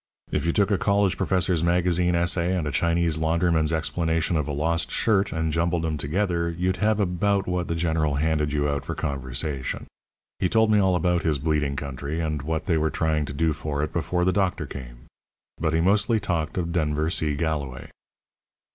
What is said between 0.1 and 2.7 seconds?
If you took a college professor's magazine essay and